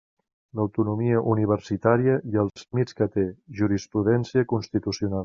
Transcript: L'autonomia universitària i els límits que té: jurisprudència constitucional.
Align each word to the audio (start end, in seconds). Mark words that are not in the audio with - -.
L'autonomia 0.59 1.19
universitària 1.33 2.15
i 2.31 2.41
els 2.45 2.63
límits 2.63 2.97
que 3.01 3.09
té: 3.17 3.27
jurisprudència 3.61 4.47
constitucional. 4.57 5.19